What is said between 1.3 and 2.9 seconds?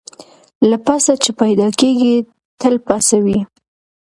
پیدا کیږي تل